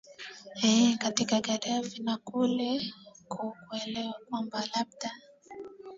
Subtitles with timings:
[0.69, 2.71] ee kati ya gadaffi na kule
[3.31, 5.11] ku kuelewa kwamba labda